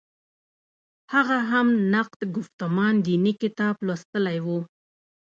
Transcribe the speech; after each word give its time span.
هغه 1.13 1.37
هم 1.51 1.67
نقد 1.93 2.19
ګفتمان 2.35 2.93
دیني 3.05 3.33
کتاب 3.41 3.75
لوستلی 3.85 4.39
و. 4.45 4.47